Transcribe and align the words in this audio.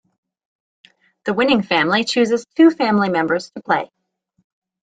The 1.25 1.33
winning 1.35 1.61
family 1.61 2.03
chooses 2.05 2.47
two 2.55 2.71
family 2.71 3.09
members 3.09 3.51
to 3.51 3.61
play. 3.61 3.91